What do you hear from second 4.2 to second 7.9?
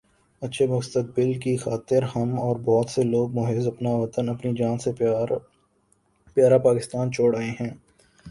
اپنی جان سے پیا را پاکستان چھوڑ آئے ہیں